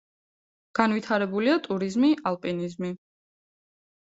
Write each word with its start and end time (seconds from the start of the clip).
განვითარებულია 0.79 1.57
ტურიზმი, 1.67 2.11
ალპინიზმი. 2.33 2.91